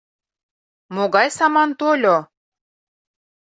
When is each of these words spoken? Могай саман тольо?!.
Могай 0.95 1.27
саман 1.37 1.69
тольо?!. 1.79 2.17